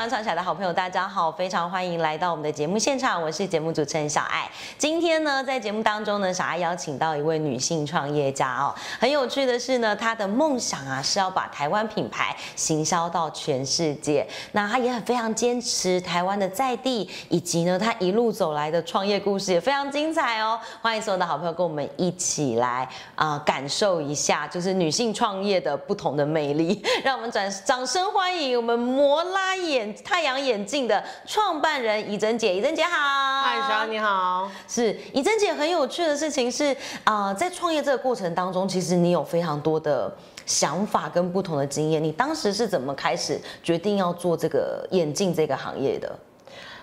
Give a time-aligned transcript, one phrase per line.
[0.00, 4.50] 潮潮起来的好朋友，大家好，非常欢迎来到我们的节目现场，我是节目主持人小爱。
[4.78, 14.26] 今天呢，在节目当中呢，小爱邀请到一位女性创业家哦，很有趣的是呢，她的梦想啊是要把台湾品牌行销到全世界。
[14.52, 20.58] 那她也很非常坚持台湾的在地，以及呢，她一路走来的创业故事也非常精彩哦。
[20.80, 26.82] 欢迎所有的好朋友跟我们一起来啊、感受一下，就是女性创业的不同的魅力。
[27.04, 33.42] 让我们掌掌声欢迎我们摩拉眼太阳眼镜的创办人怡珍姐，怡珍姐好。
[33.42, 34.50] 嗨，小安你好。
[34.68, 40.14] 是怡珍姐很有趣的事情是，啊，在创业这个过程当中，其实你有非常多的
[40.46, 42.02] 想法跟不同的经验。
[42.02, 46.18] 你当时是怎么开始决定要做这个眼镜这个行业的？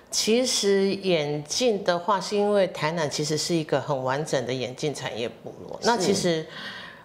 [0.09, 5.77] 其实眼镜的话，是因为台南其实是一个很完整的眼镜产业部落。
[5.83, 6.45] 那其实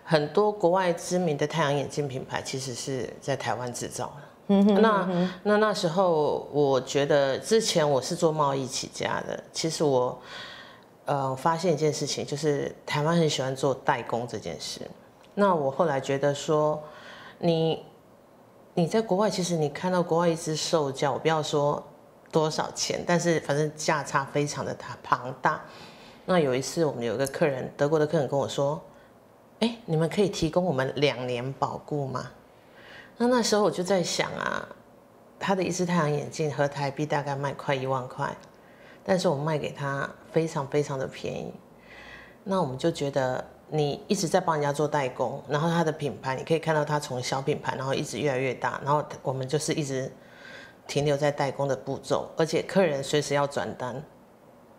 [0.04, 4.22] 很多国外知名的太阳眼镜品牌，其实是在台湾制造的。
[4.80, 9.42] 那那那时候，我觉得之前我是做贸易起家的。
[9.52, 10.18] 其实我
[11.04, 14.80] 呃发现一件事情，就是台湾很喜欢做代工这件事。
[15.34, 16.82] 那我后来觉得说，
[17.38, 17.84] 你
[18.74, 21.82] 你在国外，其实你看到国外一只售价，我不要说
[22.30, 25.60] 多少钱，但是反正价差非常的大庞大。
[26.24, 28.80] 那有一次，我们有一个客人，德国的客人跟我说
[29.60, 32.30] ：“哎，你们可以提供我们两年保固吗？”
[33.22, 34.66] 那那时候我就在想啊，
[35.38, 38.36] 他的一只太阳眼镜和台币大概卖快一万块，
[39.04, 41.54] 但是我卖给他非常非常的便宜。
[42.42, 50.10] 那我们就觉得你一直在帮人家做代工，然后他的品牌你可以看到他从小品牌，然后一直越来越大，然后我们就是一直
[50.88, 54.02] 停留在代工的步骤，而且客人随时要转单，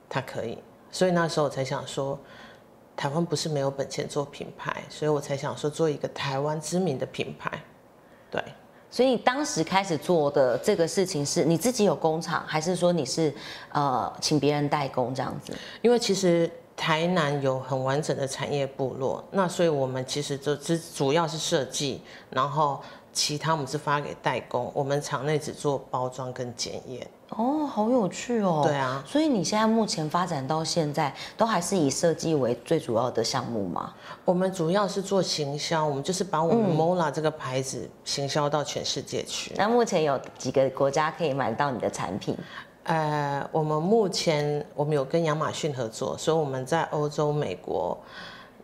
[0.10, 0.62] 他可以。
[0.92, 2.20] 所以那时候我才想说，
[2.94, 7.58] 台湾不是没有本钱做品牌，所以我才想说做一个台湾知名的品牌。
[8.34, 8.44] 对，
[8.90, 13.32] 所以你当时开始做的这个事情是你自己有工厂，还是说你是
[13.72, 15.54] 呃请别人代工这样子？
[15.84, 22.02] 因为其实台南有很完整的产业部落，那所以我们其实就只主要是设计，
[22.32, 27.08] 然后其他我们是发给代工，我们厂内只做包装跟检验。
[27.38, 28.62] 哦，好有趣哦。
[28.64, 33.94] 对啊，所以你现在目前发展到现在，都还是以设计为最主要的项目吗？
[34.26, 39.54] 我们主要是做行销，我们就是把我们 Mola 这个牌子行销到全世界去。
[39.56, 42.38] 那目前有几个国家可以买到你的产品？
[42.84, 47.98] 呃，我们目前我们有跟亚马逊合作，所以我们在欧洲、美国，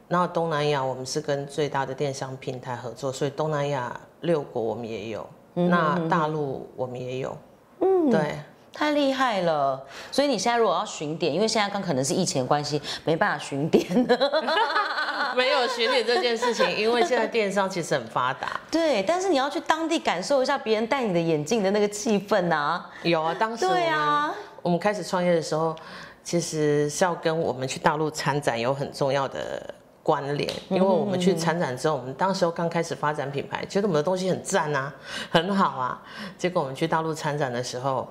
[0.09, 7.38] 然后东南亚我们是跟最大的电商平台合作，所以东南亚六国我们也有，那大陆我们也有。
[7.79, 8.38] 嗯，对。
[8.74, 9.81] 太厉害了！
[10.12, 13.85] 所以你现在如果要巡点，因为现在刚可能是疫情的关系，没办法巡点。
[15.35, 18.59] 没有巡点这件事情，因为现在电商其实很发达。
[18.72, 22.90] 对，但是你要去当地感受一下别人戴你的眼镜的那个气氛啊。
[23.03, 25.75] 有啊，当时对啊我们开始创业的时候，
[26.24, 29.62] 其实是要跟我们去大陆参展有很重要的
[30.02, 34.94] 关联，因为我们去参展之后，我们当时候刚开始发展品牌，觉得我们的东西很赞啊，
[35.29, 36.02] 很好啊。
[36.38, 38.09] 结果我们去大陆参展的时候，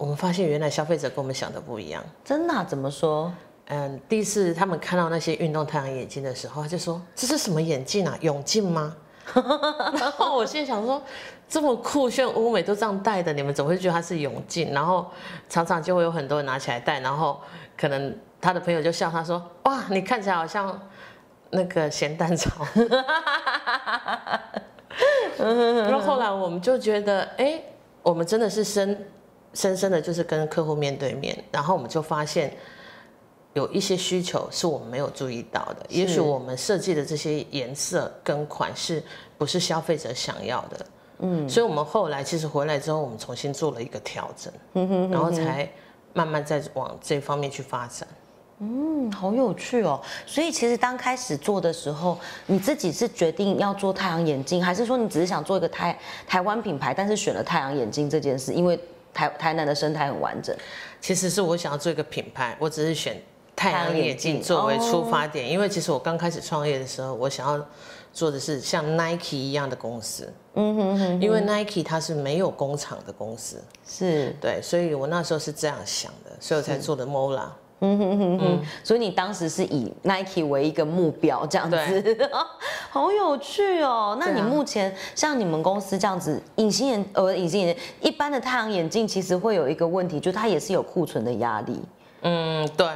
[0.00, 2.02] 我们发现原来消费者跟我们想的不一样。
[2.24, 3.30] 真的啊、怎么说？
[3.66, 8.16] 嗯，第一次他们看到那些运动太阳眼镜的时候，他就说：“这是什么眼镜啊？
[8.22, 8.96] 泳镜吗？”
[10.00, 11.02] 然后我心里想说，
[11.46, 14.72] 这么酷炫，欧美都这样戴的，你们怎么会觉得它是泳镜？
[14.72, 15.04] 然后
[15.50, 17.38] 常常就会有很多人拿起来戴，然后
[17.76, 20.80] 可能他的朋友就笑他说：“哇，你看起来好像
[21.50, 22.64] 那个咸蛋炒。
[25.36, 27.62] ”然后后来我们就觉得，哎，
[28.02, 29.06] 我们真的是深
[29.54, 32.52] 深深的，就是跟客户面对面，然后我们就发现。
[33.52, 39.02] 有一些需求是我们没有注意到的，也许我们设计的这些颜色跟款式
[39.36, 40.86] 不是消费者想要的，
[41.18, 45.68] 嗯，所以我们后来其实回来之后，我们重新做了一个调整，然后才
[46.12, 48.06] 慢慢再往这方面去发展。
[48.60, 50.00] 嗯，好有趣哦。
[50.26, 52.16] 所以其实刚开始做的时候，
[52.46, 58.78] 你自己是决定要做太阳眼镜，还是说你只是想做一个台台湾品牌，但是选了太阳眼镜这件事，因为
[59.12, 60.54] 台台南的生态很完整。
[61.00, 63.20] 其实是我想要做一个品牌，我只是选
[63.56, 67.66] 太阳眼镜作为出发点，因为其实我刚开始创业的时候，我想要
[68.12, 77.48] 做的是像 Nike 一样的公司，嗯哼哼，因为 Nike 它是没有工厂的公司，是，对，所以我那时候是这样想的，所以我才做的 Mola。
[77.82, 82.28] 嗯哼哼哼，所以你当时是以 Nike 为一个目标这样子，
[82.90, 84.16] 好有趣哦。
[84.20, 91.80] 那你目前像你们公司这样子，隐形眼呃隐形眼一般的太阳眼镜其实会有一个问题，就它也是有库存的压力。
[92.22, 92.86] 嗯，对，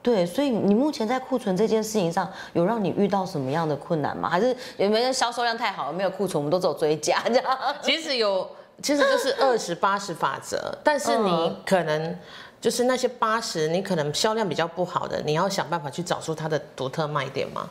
[0.00, 4.30] 对，所以你目前在库存这件事情上，有让你遇到什么样的困难吗？
[4.30, 7.44] 还是有没有销售量太好了，没有库存，我们都走追加这样？
[7.82, 8.48] 其实有
[8.80, 12.16] 其实就是二十八十法则，但是你嗯可能
[12.60, 17.68] 就是那些八十，你可能销量比较不好的，你要想办法去找出它的独特卖点嘛。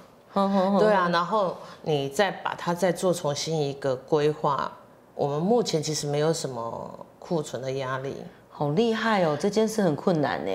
[0.80, 4.72] 对啊，然后你再把它再做重新一个规划。
[5.16, 8.16] 我们目前其实没有什么库存的压力，
[8.50, 10.52] 好厉害哦，这件事很困难呢。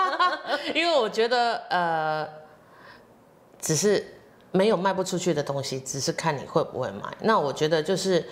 [0.74, 2.28] 因为我觉得呃，
[3.58, 4.04] 只是
[4.52, 7.04] 没有卖不出去的东西，只是看你会不会买。
[7.20, 8.22] 那我觉得就是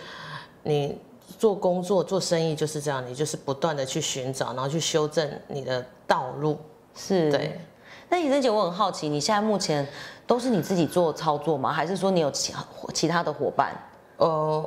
[0.62, 1.00] 你
[1.38, 6.58] 做工作做生意就是这样，你就是不断的去寻找，然后去修正你的道路。
[6.94, 7.60] 是，对。
[8.08, 9.86] 那李珍姐，我很好奇，你现在目前
[10.26, 11.72] 都是你自己做操作吗？
[11.72, 12.54] 还是说你有其
[12.94, 13.74] 其他的伙伴？
[14.18, 14.64] 呃，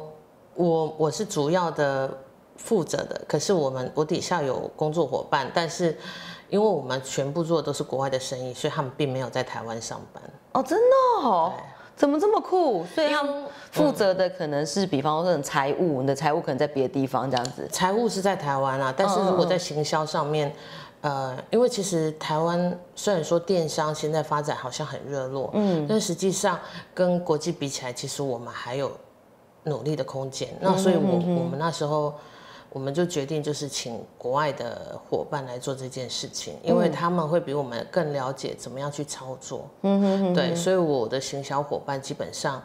[0.55, 2.13] 我我是主要的
[2.57, 5.97] 负责的，可是我们我底下有工作伙伴，但是
[6.49, 10.21] 因为我们全部做的都是国外的生意，所以他们并没有在台湾上班。
[10.51, 11.53] 哦，真的哦，
[11.99, 12.85] 怎么这么酷？
[12.95, 17.67] 所以他们负责的可能是，比方说财务，你的财务可能在别的地方这样子。
[17.69, 20.49] 财务是在台湾啊，但是如果在行销上面，
[21.01, 26.57] 呃，因为其实台湾虽然说电商现在发展好像很热络，嗯，但实际上
[26.93, 28.89] 跟国际比起来，其实我们还有
[29.63, 30.47] 努力的空间。
[30.61, 32.13] 那所以我，我们那时候
[32.71, 39.67] 我们就决定就是请国外的伙伴来做这件事情，因为他们会比我们更了解怎么样去操作。
[39.81, 42.61] 嗯哼哼，对，所以我的行销伙伴基本上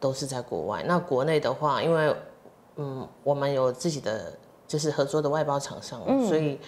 [0.00, 0.82] 都是在国外。
[0.84, 2.16] 那国内的话，因为
[2.76, 4.32] 嗯，我们有自己的
[4.66, 6.58] 就是合作的外包厂商，所以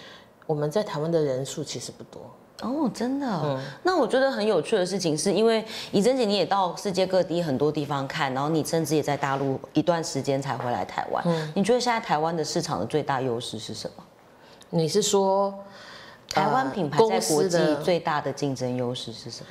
[0.47, 2.21] 我们在台湾的人数其实不多。
[2.61, 3.59] 哦，真的。
[3.83, 11.23] 那我觉得很有趣的事情是，因为怡珍姐你也到世界各地很多地方看，然后你甚至也在大陆一段时间才回来台湾。
[11.55, 14.03] 你觉得现在台湾的市场的最大优势是什么？
[14.71, 15.53] 你是说
[16.29, 19.47] 台湾品牌呃在国际最大的竞争优势是什么？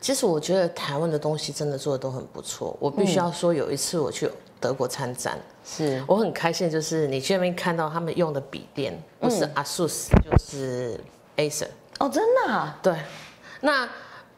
[0.00, 2.76] 其实我觉得台湾的东西真的做的都很不错。
[2.80, 10.98] 我必须要说，有一次我去德国参展，是我很开心，就是你去那边看到他们用的笔电，不是 ASUS 就是
[11.36, 11.66] Acer。
[12.02, 12.76] 哦，真的、啊？
[12.82, 12.92] 对，
[13.60, 13.88] 那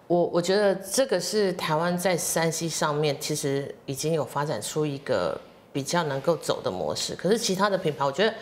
[0.06, 5.40] 我我觉得这个是台湾在山西上面其实已经有发展出一个
[5.72, 7.14] 比较能够走的模式。
[7.14, 8.34] 可是其他的品牌，我觉得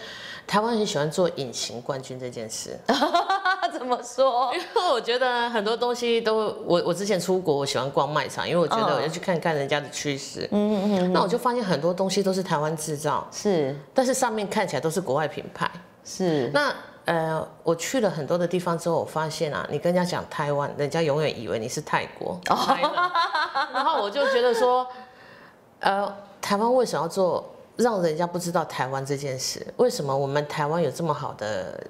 [0.45, 2.77] 台湾很喜欢做隐形冠军这件事。
[3.73, 4.53] 怎么说？
[4.53, 6.37] 因为我觉得很多东西都，
[6.67, 10.49] 我我之前出国，我喜欢逛卖场，因为我觉得我要去看看人家的趋势。
[10.51, 11.13] 嗯嗯嗯。
[11.13, 15.71] 那我就发现很多东西都是台湾制造，是但是上面看起来都是国外品牌。
[16.05, 22.41] 是，那呃，我去了很多的地方之后，我发现啊，你跟人家讲台湾，人家永远以为你是泰国。
[22.45, 24.87] 然后我就觉得说，
[25.81, 27.45] 呃，台湾为什么要做
[27.77, 29.67] 让人家不知道台湾这件事？
[29.77, 31.83] 为什么我们台湾有这么好的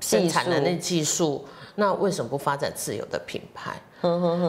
[0.00, 1.46] 生产能力、技术，
[1.76, 3.80] 那为什么不发展自有的品牌？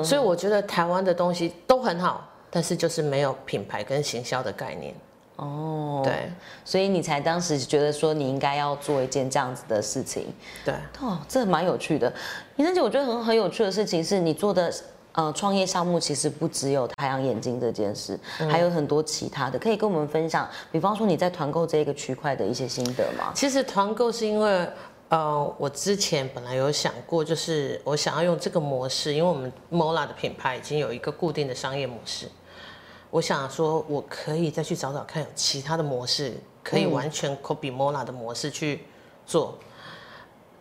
[0.03, 4.94] 所以我觉得台湾的东西都很好，但是就是没有品牌跟行销的概念。
[5.37, 6.31] 哦，对
[6.63, 10.33] 所以你才当时觉得说你应该要做一件这样子的事情。
[10.63, 10.73] 对。
[11.01, 12.11] 哦，这蛮有趣的。
[12.55, 14.73] 林珍姐，我觉得很很有趣的事情是你做的
[15.11, 18.17] 呃创业项目，其实不只有太阳眼镜这件事，
[18.49, 20.49] 还有很多其他的，可以跟我们分享。
[20.71, 23.31] 比方说你在团购这个区块的一些心得吗？
[23.35, 24.67] 其实团购是因为，
[25.09, 32.27] 呃，我之前本来有想过，就是我想要用这个模式，因为我们 Mola 的品牌已经有一个固定的商业模式，
[33.16, 38.81] 我想说我可以再去找找看有其他的模式，可以完全 copy Mola 的模式去
[39.26, 39.57] 做。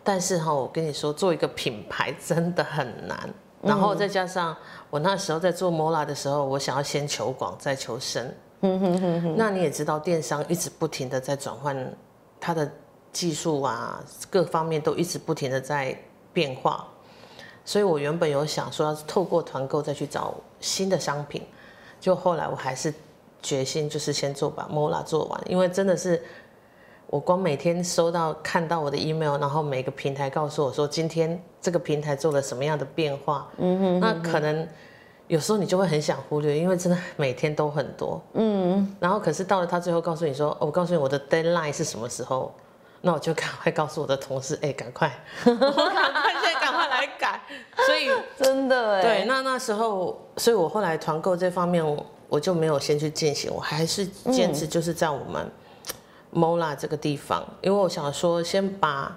[0.05, 3.29] 但是哈，我跟你说，做一个品牌 真的很难。
[3.61, 4.55] 然后再加上
[4.89, 8.33] 我那时候在做 Mola 的时候，我想要先求广再求深。
[9.35, 11.93] 那你也知道，电商一直不停的在转换
[12.39, 12.71] 它的
[13.11, 15.93] 技术啊，各方面都一直不停的在
[16.31, 16.87] 变化。
[17.65, 21.45] 所以我原本有想说，要透过团购再去找新的商品，
[22.05, 22.93] 就后来我还是
[23.41, 26.21] 决心就是先做把 Mola 做完，因为真的是
[27.07, 34.67] 我光每天收到看到我的 email，然后每个平台告诉我说今天这个平台做了什么样的变化，嗯哼那可能
[35.25, 42.53] 有时候你就会很想忽略，因为真的每天都很多，嗯，然后可是到了他最后告诉你说，哦我告诉你我的 deadline 是什么时候，
[43.01, 45.11] 那我就赶快告诉我的同事，哎，赶快，
[45.43, 46.64] 我赶快现在赶快
[47.05, 47.41] 来改，
[47.85, 55.49] 所以真的哎，对，那那时候，所以我后来团购这方面我我就没有先去进行，我还是坚持就是在我们
[56.33, 59.15] Mola 这个地方，因为我想说先把，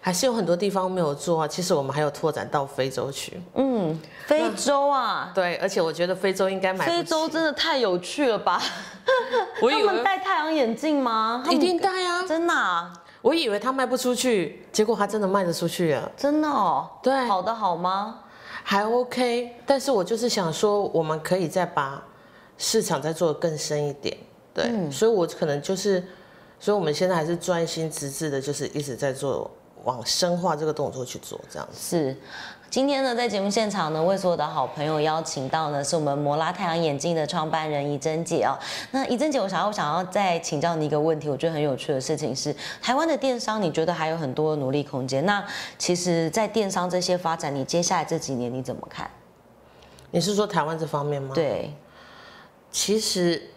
[0.00, 1.48] 还是有很多地方没有做啊。
[1.48, 8.60] 其实我们还有拓展到非洲去，嗯，非洲啊，对，而且我觉得非洲应该买非洲真的太有趣了吧？
[9.60, 11.42] 他们戴太阳眼镜吗？
[11.44, 16.88] 他一定戴啊，真的啊，我以为他卖不出去，结果他真的卖得出去了，真的哦。
[17.02, 18.20] 对好的好吗？
[18.62, 19.56] 还 OK。
[19.66, 22.02] 但是我就是想说，我们可以再把
[22.56, 24.16] 市场再做得更深一点，
[24.54, 26.02] 对，所以我可能就是
[26.58, 29.50] 所以我们现在还是专心致志的，就是一直在做
[29.84, 31.96] 往深化这个动作去做，这样子。
[31.98, 32.16] 是。
[32.70, 38.56] 今天呢，在节目现场呢，为所有的好朋友邀请到呢，是我们摩拉太阳眼镜的创办人怡珍姐哦。
[38.92, 45.26] 那怡珍姐，我想要我想要再请教你一个问题，我觉得很有趣的事情是，台湾的电商，你觉得还有很多努力空间？
[45.26, 45.44] 那
[45.78, 49.10] 其实，在电商这些发展，你接下来这几年你怎么看？
[50.12, 51.34] 你是说台湾这方面吗？
[51.34, 51.74] 对，
[52.70, 53.50] 其实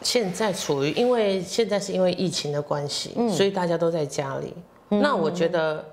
[0.00, 4.54] 现在处于，因为现在是因为疫情的关系，所以大家都在家里。
[4.88, 5.84] 那我觉得。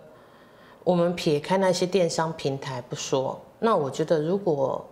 [0.83, 4.85] 我们撇开那些电商平台不说，那我觉得如果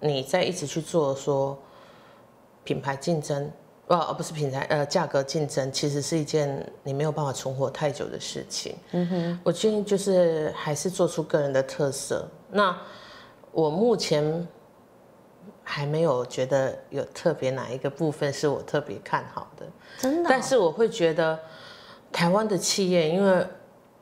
[0.00, 1.58] 你在一直去做说
[2.64, 3.50] 品牌竞争，
[3.88, 8.76] 呃，不是品牌，呃，价格竞争，其实是一件你没有办法存活太久的事情。
[8.92, 12.26] 嗯哼，我建议就是还是做出个人的特色。
[12.50, 12.76] 那
[13.50, 14.46] 我目前
[15.64, 19.66] 还没有觉得有特别哪一个部分是我特别看好的，
[19.98, 20.30] 真的。
[20.30, 21.38] 但是我会觉得
[22.12, 23.46] 台湾的企业，因为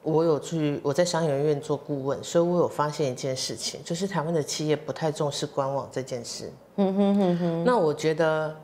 [0.02, 6.50] 我有去我在商研院做顾问，所以我有发现一件事情，就是台湾的企业不太重视官网这件事。
[6.76, 7.64] 嗯哼哼哼。
[7.64, 8.56] 那我觉得，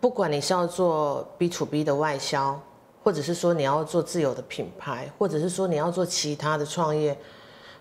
[0.00, 2.60] 不管你是要做 B to B 的外销，
[3.02, 7.18] 或者是说你要做自有的品牌，或者是说你要做其他的创业，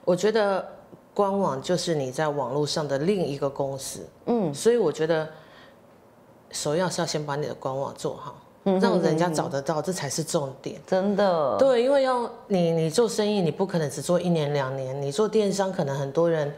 [0.04, 0.68] 我觉得
[1.14, 4.00] 官网就是你在网络上的另一个公司。
[4.26, 4.52] 嗯。
[4.52, 5.30] 所以我觉得，
[6.50, 8.36] 首要是要先把你的官网做好。
[8.64, 10.80] 让人家找得到，这才是重点。
[10.86, 15.02] 真的，对，因为要你你做生意，你不可能只做一年两年。
[15.02, 16.54] 你做电商，可能很多人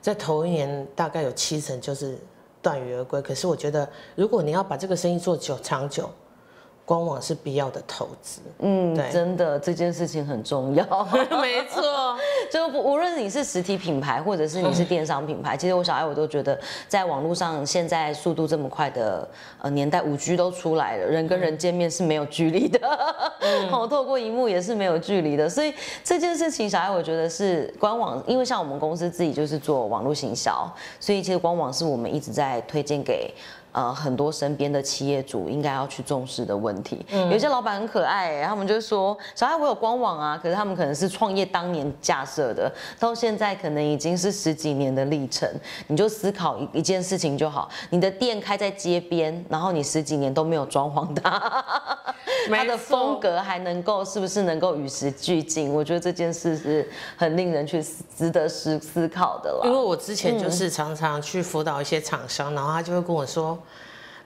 [0.00, 2.18] 在头一年大概有七成就是
[2.60, 3.20] 断羽而归。
[3.22, 6.10] 可是我觉得，如果你要把这个生意做久长久。
[6.88, 10.84] 官网是必要的投资，嗯，对，真的这件事情很重要，
[11.42, 11.82] 没错。
[12.50, 19.28] 就无论你是实体品牌，或者是你是电商品牌，其实我小爱我都觉得，在网络上现在速度这么快的
[19.60, 22.80] 呃年代，五 G 都出来了，人跟人见面是没有距离的，
[23.70, 25.48] 好， 透过荧幕也是没有距离的。
[25.48, 25.72] 所以
[26.04, 33.32] 这件事情，小爱我觉得是官网，因为像我们公司自己就是做网络行销，所以其实官网是我们一直在推荐给。
[33.76, 37.04] 呃，很多身边的企业主应该要去重视的问题。
[37.12, 45.46] 嗯有些老板很可爱，他们就说：“小爱，我有官网啊。”可是他们可能是创业当年架设的，到现在可能已经是十几年的历程。
[45.88, 51.38] 你就思考一一件事情就好：你的店开在街边，然后你十几年都没有装潢它，
[52.48, 55.70] 它的风格还能够是不是能够与时俱进？
[55.70, 57.84] 我觉得这件事是很令人去
[58.16, 59.66] 值得思思考的了。
[59.66, 63.58] 因为我之前就是常常去辅导一些厂商，然后他就会跟我说。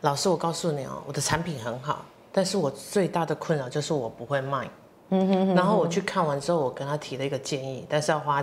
[0.02, 4.70] 老师，我告诉你哦，我的产品很好，但是我最大的困扰就是我不会卖。
[5.10, 5.54] 嗯哼。
[5.54, 8.42] 然后我去看完之后，我跟他提了一个建议，但是要花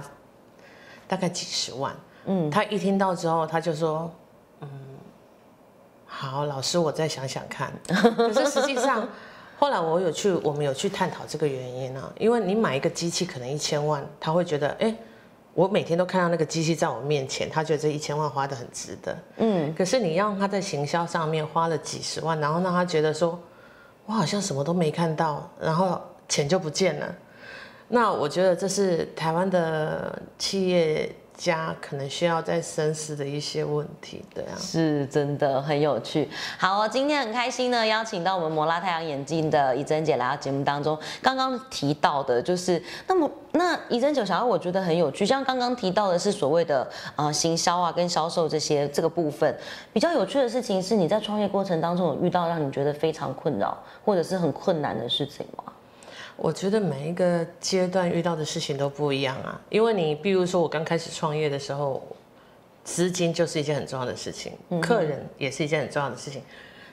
[1.08, 1.96] 大概几十万。
[2.26, 2.50] 嗯。
[2.52, 4.12] 他一听到之后，他就说
[4.62, 4.70] ：“嗯，
[6.06, 7.74] 好，老师，我再想想看。
[8.16, 9.08] ”可是实际上，
[9.58, 12.14] 后来我有去，我们有去探讨这个原因啊。
[12.20, 14.96] 因为你买一个机器可能一千万，他会觉得，哎。
[15.58, 19.18] 我每天都看到那个机器在我面前，他觉得这一千万花的很值得。
[19.38, 23.40] 嗯，可是你让他在行销上面花了几十万，然后让他觉得说，
[24.06, 26.00] 我好像什么都没看到，然后
[26.30, 27.16] 钱就不见了。
[27.88, 31.12] 那我觉得这是台湾的企业。
[31.38, 36.28] 家可能需要再深思的一些问题，对啊，是真的很有趣。
[36.58, 40.98] 好，今天很开心呢，邀请到我们摩拉太阳眼镜的怡珍姐来到节目当中。
[41.22, 45.26] 刚刚提到的就是，那么那怡珍姐想要，我觉得很有趣。
[45.26, 49.56] 像刚刚提到的是所谓的呃行销啊，跟销售这些这个部分，
[49.94, 55.64] 比较有趣的事情是，你在创业过程当中有遇到让你觉得非常困扰或者是很困难的事情吗？
[56.38, 62.02] 我觉得每一个阶段遇到的事情都不一样啊，因为你，比如说我刚开始创业的时候，
[62.84, 66.44] 资金就是一件很重要的事情，客人也是一件很重要的事情。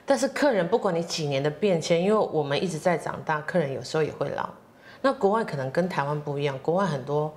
[0.07, 4.49] 但是客人不管你几年的变迁，因为我们一直在长大，客人有时候也会老。
[5.03, 7.31] 那国外可能跟台湾不一样，国外很多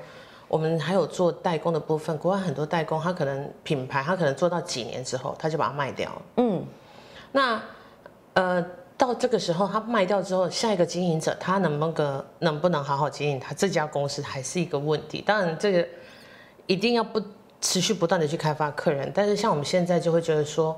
[0.48, 6.22] 我们还有做代工的部分，国外很多代工他可能品牌他可能做到几年之后他就把它卖掉了。
[6.38, 6.66] 嗯，
[7.34, 7.62] 那
[8.34, 8.66] 呃。
[8.98, 15.22] 到这个时候，他卖掉之后，下一个经营者他能不能能不能好好经营他这家公司，还是一个问题。
[15.22, 15.88] 当然，这个
[16.66, 17.22] 一定要不
[17.62, 19.12] 持续不断的去开发客人。
[19.14, 20.76] 但是像我们现在就会觉得说，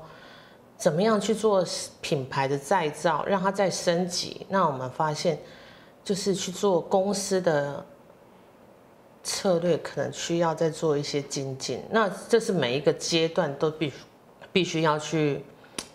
[0.76, 1.64] 怎么样去做
[2.02, 4.46] 品牌的再造，让它再升级？
[4.50, 5.38] 那我们发现，
[6.04, 7.82] 就是去做公司的
[9.24, 11.82] 策略，可能需要再做一些精进。
[11.90, 13.90] 那这是每一个阶段都必
[14.52, 15.42] 必须要去。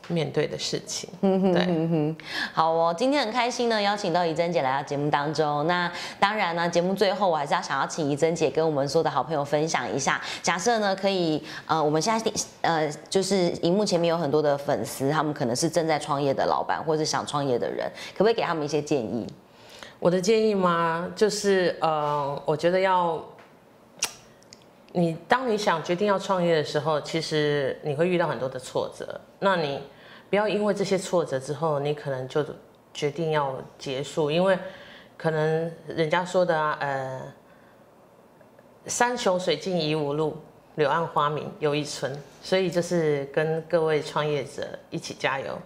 [0.08, 1.10] 面对的事情。
[1.22, 2.16] 对，
[2.54, 5.66] 好哦，今天很开心呢，邀请到怡珍姐来到节目当中。
[5.68, 10.22] 那当然呢，节目最后我还是要想要请怡珍姐跟我们所有的好朋友分享一下。
[10.42, 12.32] 假设呢，可以呃，我们现在
[12.62, 19.26] 呃，就是荧幕前面有很多的粉丝，他们可能是正在创业的老板，或是想创业的人，可不可以给他们一些建议？
[20.00, 21.10] 我的建议吗？
[21.16, 23.24] 就是呃，我觉得要。
[24.98, 29.20] 你当你想决定要创业的时候，其实你会遇到很多的挫折。
[29.40, 29.82] 那你
[30.30, 32.44] 不要因为这些挫折之后，你可能就
[32.94, 34.58] 决定要结束，因为
[35.18, 37.34] 可能人家说的啊，呃，
[38.88, 40.38] 山穷水尽疑无路，
[40.76, 42.18] 柳暗花明又一村。
[42.42, 45.58] 所以就是跟各位创业者一起加油。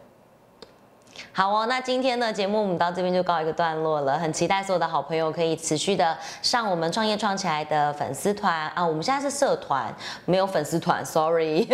[1.39, 4.19] 好哦，那今天的节目我们到这边就告一个段落了。
[4.19, 9.85] 很期待所有的好朋友可以持续的上我们创业创起来的粉丝团啊，我们现在是社团，
[10.25, 11.65] 没有粉丝团， sorry。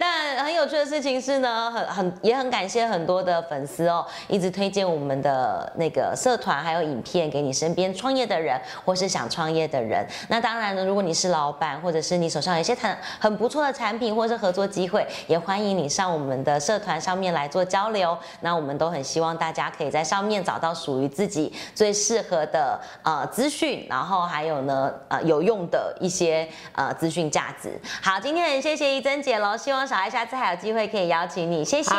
[0.00, 10.02] 但很有趣的事情是呢，很很也很感谢很多的粉丝哦，一直推荐我们的那个社团还有影片给你身边创业的人或是想创业的人。
[10.30, 18.05] 那当然呢，如果你是老板或者是你手上有一些很很不错的产品或是合作机会，也欢迎你上我们的社团上面来做交流。
[18.40, 27.80] 那我们都很希望大家可以在上面找到属于自己最适合的呃资讯，然后还有呢呃有用的一些呃资讯价值。
[28.02, 31.94] 好，今天很谢谢怡珍姐喽，希望小艾下次还有机会可以邀请你，谢谢，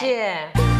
[0.00, 0.71] 谢谢。